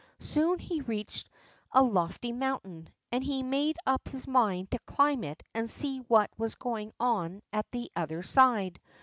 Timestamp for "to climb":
4.71-5.23